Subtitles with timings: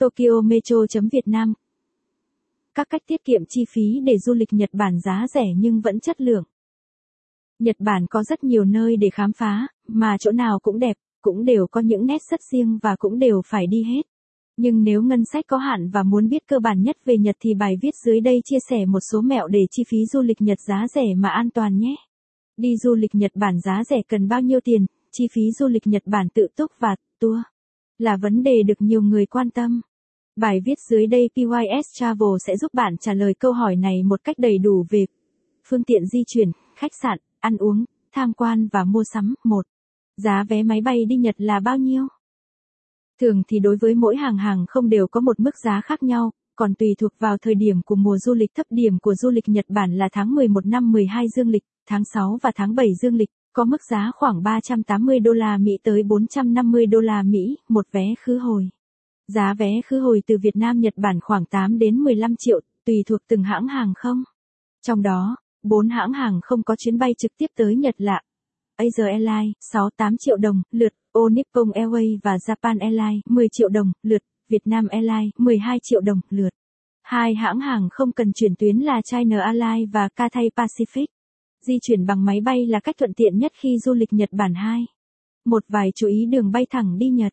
[0.00, 1.52] Tokyo Metro.Vietnam
[2.74, 6.00] Các cách tiết kiệm chi phí để du lịch Nhật Bản giá rẻ nhưng vẫn
[6.00, 6.44] chất lượng.
[7.58, 11.44] Nhật Bản có rất nhiều nơi để khám phá, mà chỗ nào cũng đẹp, cũng
[11.44, 14.02] đều có những nét rất riêng và cũng đều phải đi hết.
[14.56, 17.54] Nhưng nếu ngân sách có hạn và muốn biết cơ bản nhất về Nhật thì
[17.54, 20.58] bài viết dưới đây chia sẻ một số mẹo để chi phí du lịch Nhật
[20.68, 21.94] giá rẻ mà an toàn nhé.
[22.56, 24.86] Đi du lịch Nhật Bản giá rẻ cần bao nhiêu tiền?
[25.12, 27.38] Chi phí du lịch Nhật Bản tự túc và tour
[27.98, 29.80] là vấn đề được nhiều người quan tâm.
[30.40, 34.20] Bài viết dưới đây PYS Travel sẽ giúp bạn trả lời câu hỏi này một
[34.24, 35.06] cách đầy đủ về
[35.68, 39.34] phương tiện di chuyển, khách sạn, ăn uống, tham quan và mua sắm.
[39.44, 39.66] 1.
[40.16, 42.06] Giá vé máy bay đi Nhật là bao nhiêu?
[43.20, 46.30] Thường thì đối với mỗi hàng hàng không đều có một mức giá khác nhau,
[46.56, 49.48] còn tùy thuộc vào thời điểm của mùa du lịch thấp điểm của du lịch
[49.48, 53.14] Nhật Bản là tháng 11 năm 12 dương lịch, tháng 6 và tháng 7 dương
[53.14, 57.86] lịch, có mức giá khoảng 380 đô la Mỹ tới 450 đô la Mỹ một
[57.92, 58.70] vé khứ hồi.
[59.34, 62.94] Giá vé khứ hồi từ Việt Nam Nhật Bản khoảng 8 đến 15 triệu, tùy
[63.06, 64.22] thuộc từng hãng hàng không.
[64.86, 68.20] Trong đó, 4 hãng hàng không có chuyến bay trực tiếp tới Nhật là
[68.76, 73.92] Asia Airlines 6-8 triệu đồng lượt, O Nippon Airways và Japan Airlines 10 triệu đồng
[74.02, 76.50] lượt, Vietnam Airlines 12 triệu đồng lượt.
[77.02, 81.06] Hai hãng hàng không cần chuyển tuyến là China Airlines và Cathay Pacific.
[81.66, 84.54] Di chuyển bằng máy bay là cách thuận tiện nhất khi du lịch Nhật Bản
[84.54, 84.86] 2.
[85.44, 87.32] Một vài chú ý đường bay thẳng đi Nhật.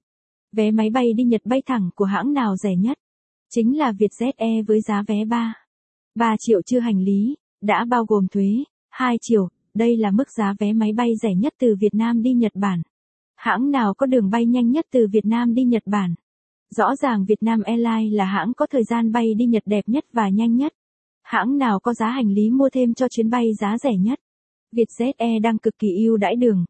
[0.52, 2.98] Vé máy bay đi Nhật bay thẳng của hãng nào rẻ nhất?
[3.50, 5.54] Chính là Vietjet Air với giá vé 3.
[6.16, 10.54] 3 triệu chưa hành lý, đã bao gồm thuế, 2 triệu, đây là mức giá
[10.60, 12.82] vé máy bay rẻ nhất từ Việt Nam đi Nhật Bản.
[13.36, 16.16] Hãng nào có đường bay nhanh nhất từ Việt Nam đi Nhật Bản?
[16.76, 20.06] Rõ ràng Việt Nam Airlines là hãng có thời gian bay đi Nhật đẹp nhất
[20.14, 20.74] và nhanh nhất.
[21.24, 24.20] Hãng nào có giá hành lý mua thêm cho chuyến bay giá rẻ nhất?
[24.72, 26.66] Vietjet Air đang cực kỳ ưu đãi đường.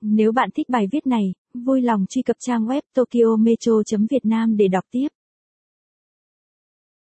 [0.00, 4.84] Nếu bạn thích bài viết này, vui lòng truy cập trang web tokyometro.vietnam để đọc
[4.90, 5.08] tiếp.